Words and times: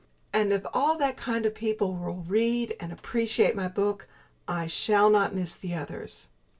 And 0.33 0.51
if 0.51 0.65
all 0.73 0.97
that 0.97 1.15
kind 1.15 1.45
of 1.45 1.53
people 1.53 1.93
will 1.95 2.23
read 2.27 2.75
and 2.79 2.91
appreciate 2.91 3.55
my 3.55 3.67
book, 3.67 4.07
I 4.47 4.65
shall 4.65 5.11
not 5.11 5.35
miss 5.35 5.55
the 5.55 5.75
others. 5.75 6.29